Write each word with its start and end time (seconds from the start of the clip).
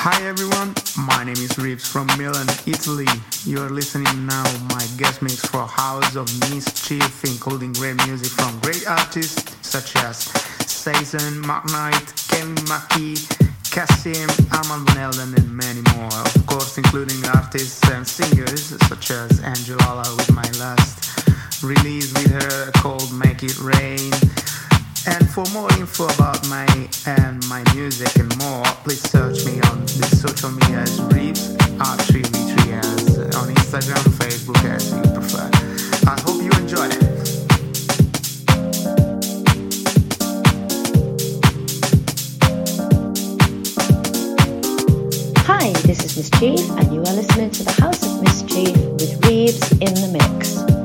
Hi 0.00 0.22
everyone, 0.28 0.74
my 0.96 1.24
name 1.24 1.42
is 1.42 1.58
Reeves 1.58 1.84
from 1.84 2.06
Milan, 2.16 2.46
Italy. 2.66 3.08
You 3.42 3.58
are 3.58 3.68
listening 3.68 4.26
now 4.26 4.44
my 4.70 4.86
guest 4.96 5.22
mix 5.22 5.44
for 5.44 5.66
House 5.66 6.14
of 6.14 6.30
Miss 6.54 6.70
Chief, 6.86 7.24
including 7.24 7.72
great 7.72 7.96
music 8.06 8.30
from 8.30 8.60
great 8.60 8.88
artists 8.88 9.56
such 9.66 9.96
as 9.96 10.18
Saison, 10.70 11.40
Mark 11.44 11.66
Knight, 11.72 12.14
Kevin 12.28 12.54
McKay, 12.70 13.18
Cassimm, 13.72 14.30
Armand 14.54 14.86
Van 14.86 14.98
Helden, 14.98 15.34
and 15.34 15.50
many 15.50 15.82
more. 15.96 16.14
Of 16.30 16.46
course, 16.46 16.78
including 16.78 17.18
artists 17.34 17.82
and 17.90 18.06
singers 18.06 18.78
such 18.86 19.10
as 19.10 19.40
Angela 19.42 20.14
with 20.16 20.32
my 20.32 20.48
last 20.62 21.60
release 21.60 22.14
with 22.14 22.30
her 22.30 22.70
called 22.76 23.12
Make 23.12 23.42
It 23.42 23.58
Rain. 23.58 24.12
And 25.10 25.26
for 25.30 25.44
more 25.54 25.72
info 25.78 26.04
about 26.04 26.46
my 26.48 26.66
and 27.06 27.42
my 27.48 27.64
music 27.74 28.14
and 28.16 28.28
more, 28.36 28.62
please 28.84 29.00
search 29.00 29.42
me 29.46 29.58
on 29.62 29.80
the 29.80 30.06
social 30.12 30.50
media 30.50 30.80
as 30.80 31.00
Reeves 31.00 31.56
R3V3S 31.78 33.34
on 33.40 33.48
Instagram, 33.54 34.04
Facebook 34.20 34.62
as 34.68 34.92
you 34.92 35.00
prefer. 35.14 35.48
I 36.06 36.20
hope 36.20 36.42
you 36.42 36.50
enjoy 36.60 36.88
it. 36.88 37.02
Hi, 45.46 45.72
this 45.86 46.04
is 46.04 46.18
Miss 46.18 46.30
Chief, 46.38 46.68
and 46.78 46.92
you 46.92 47.00
are 47.00 47.14
listening 47.14 47.50
to 47.52 47.62
the 47.62 47.72
House 47.80 48.02
of 48.04 48.22
Miss 48.22 48.42
Chief 48.42 48.76
with 48.76 49.24
Reeves 49.24 49.72
in 49.72 49.94
the 49.94 50.10
Mix. 50.12 50.77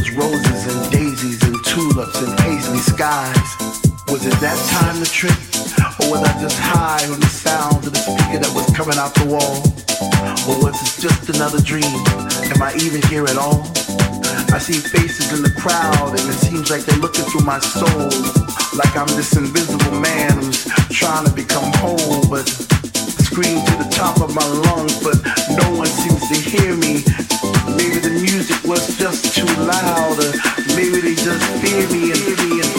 Those 0.00 0.16
roses 0.16 0.64
and 0.64 0.92
daisies 0.92 1.42
and 1.42 1.62
tulips 1.62 2.22
and 2.22 2.32
paisley 2.38 2.78
skies. 2.78 3.36
Was 4.08 4.24
it 4.24 4.32
that 4.40 4.56
time 4.72 4.96
to 4.96 5.04
trip? 5.04 5.36
Or 6.00 6.16
was 6.16 6.22
I 6.24 6.32
just 6.40 6.56
high 6.56 7.04
on 7.04 7.20
the 7.20 7.28
sound 7.28 7.84
of 7.84 7.92
the 7.92 8.00
speaker 8.00 8.40
that 8.40 8.48
was 8.56 8.64
coming 8.72 8.96
out 8.96 9.12
the 9.12 9.28
wall? 9.28 9.60
Or 10.48 10.56
was 10.64 10.72
it 10.80 11.04
just 11.04 11.28
another 11.28 11.60
dream? 11.60 11.84
Am 12.48 12.62
I 12.62 12.72
even 12.80 13.02
here 13.12 13.28
at 13.28 13.36
all? 13.36 13.60
I 14.56 14.58
see 14.58 14.80
faces 14.80 15.36
in 15.36 15.42
the 15.44 15.52
crowd 15.60 16.16
and 16.16 16.24
it 16.32 16.40
seems 16.48 16.70
like 16.70 16.80
they're 16.88 16.96
looking 17.04 17.28
through 17.28 17.44
my 17.44 17.60
soul. 17.60 18.08
Like 18.72 18.96
I'm 18.96 19.10
this 19.20 19.36
invisible 19.36 20.00
man 20.00 20.32
who's 20.40 20.64
trying 20.88 21.26
to 21.28 21.32
become 21.32 21.68
whole, 21.76 22.24
but 22.32 22.48
scream 23.30 23.64
to 23.64 23.76
the 23.78 23.88
top 23.90 24.20
of 24.20 24.34
my 24.34 24.46
lungs, 24.66 24.98
but 25.02 25.14
no 25.54 25.78
one 25.78 25.86
seems 25.86 26.26
to 26.28 26.34
hear 26.34 26.74
me. 26.74 27.04
Maybe 27.78 27.98
the 28.02 28.10
music 28.10 28.58
was 28.64 28.98
just 28.98 29.34
too 29.34 29.46
loud, 29.62 30.18
or 30.18 30.32
maybe 30.74 31.00
they 31.00 31.14
just 31.14 31.44
fear 31.62 31.86
me 31.94 32.10
and 32.10 32.18
fear 32.18 32.48
me 32.48 32.60
and 32.60 32.69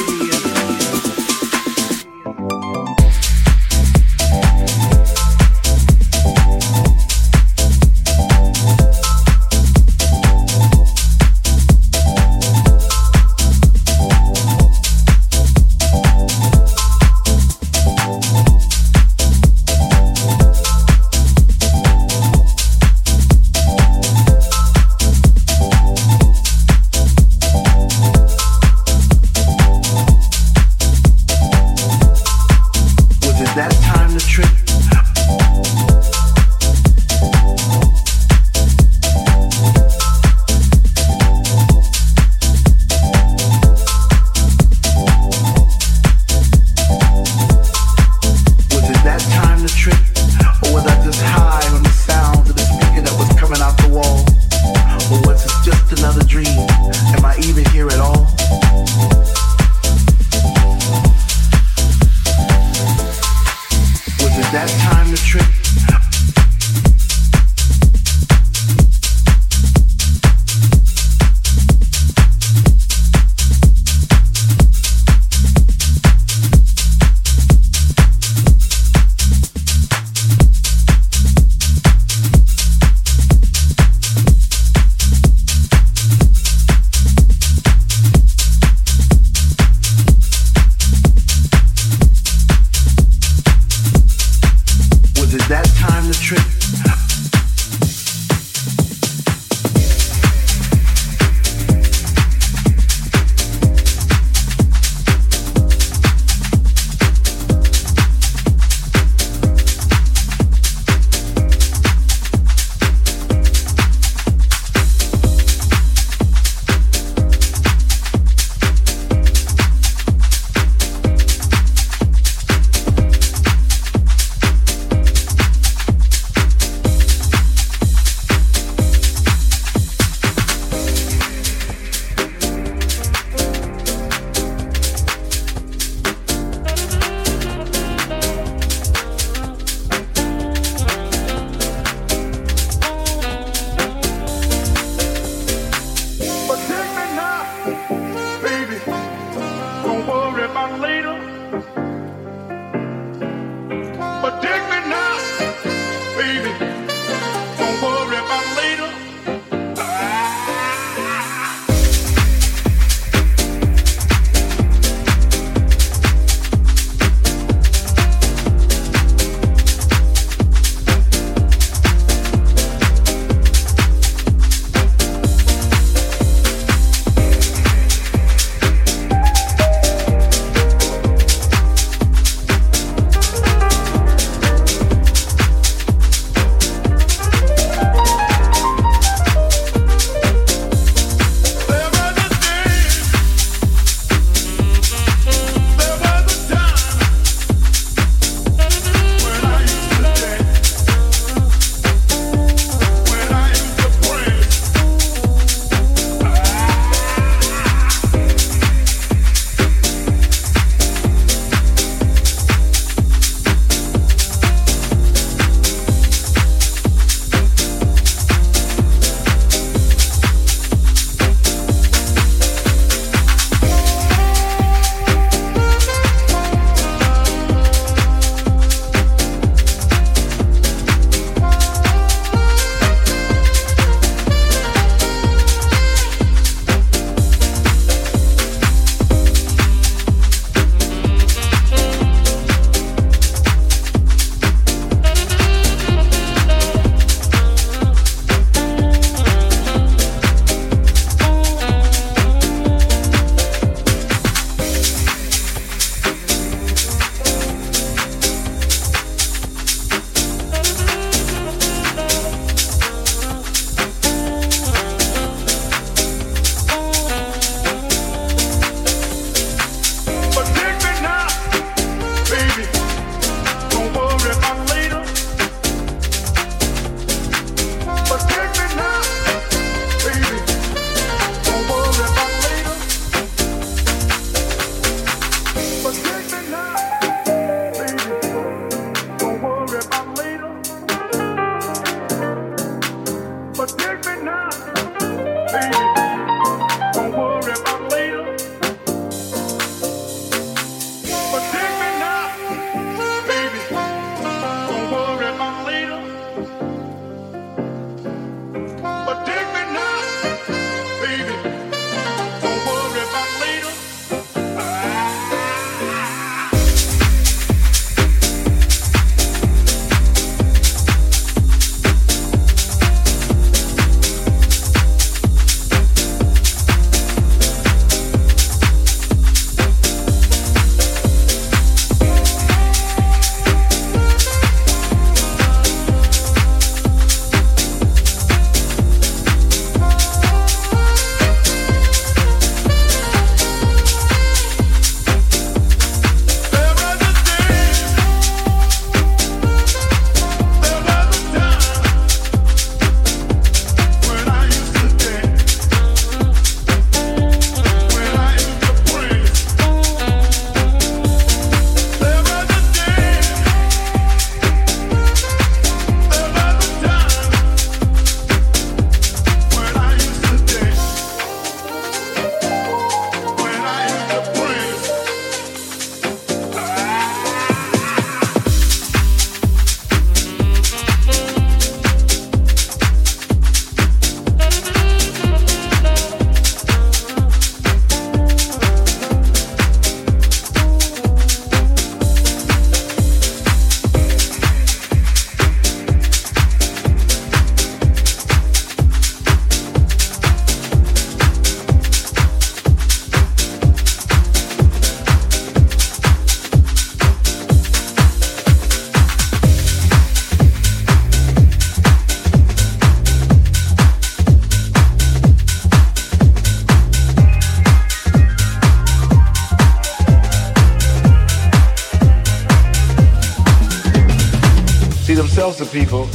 fear 425.15 425.23
me. 425.23 425.29
gangster 425.35 425.65
people, 425.65 426.05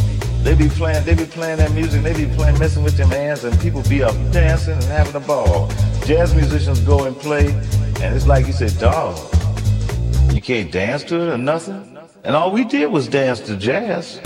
they 0.42 0.54
be 0.54 0.68
playing, 0.68 1.04
they 1.04 1.14
be 1.14 1.24
playing 1.24 1.58
that 1.58 1.72
music, 1.72 2.02
they 2.02 2.14
be 2.14 2.32
playing, 2.34 2.58
messing 2.58 2.82
with 2.82 2.96
them 2.96 3.10
hands, 3.10 3.44
and 3.44 3.58
people 3.60 3.82
be 3.88 4.02
up 4.02 4.14
dancing 4.32 4.74
and 4.74 4.84
having 4.84 5.14
a 5.14 5.20
ball. 5.20 5.68
Jazz 6.04 6.34
musicians 6.34 6.80
go 6.80 7.04
and 7.04 7.16
play, 7.16 7.48
and 8.00 8.14
it's 8.14 8.26
like 8.26 8.46
you 8.46 8.52
said, 8.52 8.76
dog, 8.78 9.16
you 10.32 10.40
can't 10.40 10.70
dance 10.72 11.04
to 11.04 11.20
it 11.20 11.28
or 11.28 11.38
nothing. 11.38 11.98
And 12.24 12.34
all 12.34 12.50
we 12.50 12.64
did 12.64 12.90
was 12.90 13.08
dance 13.08 13.40
to 13.40 13.56
jazz. 13.56 14.20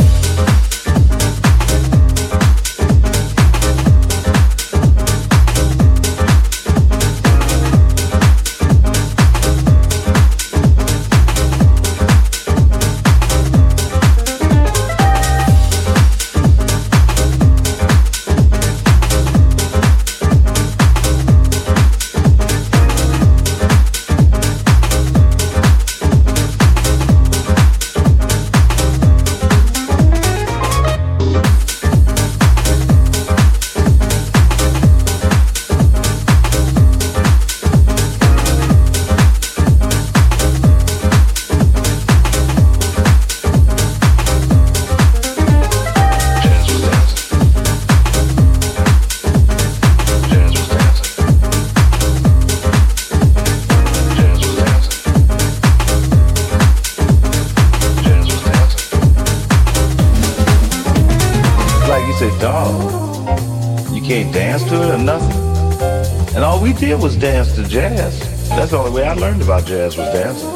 Jazz 69.70 69.96
was 69.96 70.08
dancing. 70.08 70.48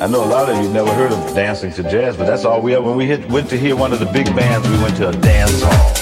I 0.00 0.06
know 0.06 0.24
a 0.24 0.30
lot 0.32 0.48
of 0.48 0.56
you 0.64 0.70
never 0.70 0.90
heard 0.94 1.12
of 1.12 1.34
dancing 1.34 1.70
to 1.72 1.82
jazz, 1.82 2.16
but 2.16 2.26
that's 2.26 2.46
all 2.46 2.62
we 2.62 2.74
ever. 2.74 2.82
When 2.82 2.96
we 2.96 3.04
hit, 3.04 3.28
went 3.28 3.50
to 3.50 3.58
hear 3.58 3.76
one 3.76 3.92
of 3.92 3.98
the 3.98 4.06
big 4.06 4.24
bands, 4.34 4.66
we 4.70 4.78
went 4.78 4.96
to 4.96 5.10
a 5.10 5.12
dance 5.12 5.60
hall. 5.62 5.92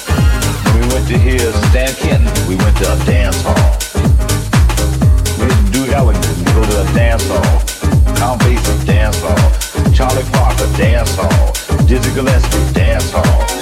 When 0.70 0.80
we 0.80 0.94
went 0.94 1.08
to 1.08 1.18
hear 1.18 1.40
Stan 1.40 1.92
Kenton, 1.96 2.48
we 2.48 2.54
went 2.54 2.76
to 2.76 2.92
a 2.92 2.96
dance 3.04 3.42
hall. 3.42 3.66
We 5.42 5.50
hit 5.52 5.72
Duke 5.72 5.88
Ellington, 5.88 6.38
we 6.38 6.44
go 6.54 6.62
to 6.62 6.82
a 6.82 6.94
dance 6.94 7.26
hall. 7.26 8.14
Count 8.14 8.40
Basie, 8.42 8.86
dance 8.86 9.20
hall. 9.20 9.92
Charlie 9.92 10.22
Parker, 10.30 10.70
dance 10.76 11.16
hall. 11.16 11.52
Dizzy 11.88 12.14
Gillespie, 12.14 12.74
dance 12.74 13.10
hall. 13.10 13.59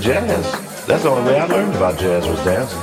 Jazz. 0.00 0.86
That's 0.86 1.02
the 1.02 1.10
only 1.10 1.30
way 1.30 1.38
I 1.38 1.46
learned 1.46 1.74
about 1.74 1.98
jazz 1.98 2.26
was 2.26 2.42
dancing. 2.44 2.80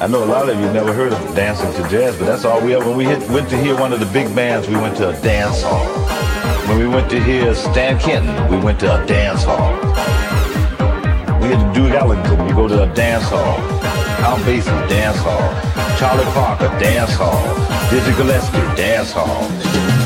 I 0.00 0.06
know 0.06 0.24
a 0.24 0.26
lot 0.26 0.48
of 0.48 0.58
you 0.58 0.66
never 0.72 0.92
heard 0.92 1.12
of 1.12 1.18
dancing 1.34 1.70
to 1.72 1.88
jazz, 1.90 2.16
but 2.16 2.26
that's 2.26 2.44
all 2.44 2.60
we 2.60 2.74
ever. 2.74 2.86
When 2.86 2.96
we 2.96 3.04
hit, 3.04 3.28
went 3.30 3.50
to 3.50 3.56
hear 3.56 3.76
one 3.78 3.92
of 3.92 4.00
the 4.00 4.06
big 4.06 4.34
bands, 4.34 4.68
we 4.68 4.76
went 4.76 4.96
to 4.98 5.10
a 5.10 5.20
dance 5.20 5.62
hall. 5.62 5.84
When 6.68 6.78
we 6.78 6.86
went 6.86 7.10
to 7.10 7.22
hear 7.22 7.54
Stan 7.54 7.98
Kenton, 7.98 8.48
we 8.48 8.58
went 8.58 8.80
to 8.80 9.02
a 9.02 9.06
dance 9.06 9.42
hall. 9.42 9.74
We 11.40 11.48
had 11.48 11.74
to 11.74 11.80
do 11.80 11.88
Ellington, 11.88 12.48
you 12.48 12.54
go 12.54 12.68
to 12.68 12.90
a 12.90 12.94
dance 12.94 13.24
hall. 13.24 13.56
Count 14.20 14.42
Basie, 14.42 14.88
dance 14.88 15.18
hall. 15.18 15.50
Charlie 15.98 16.24
Parker, 16.32 16.68
dance 16.78 17.14
hall. 17.14 17.42
Dizzy 17.90 18.12
Gillespie, 18.12 18.76
dance 18.76 19.12
hall. 19.12 19.99